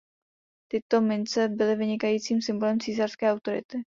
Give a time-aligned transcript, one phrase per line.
[0.71, 3.79] Tyto mince byly vynikajícím symbolem císařské autority.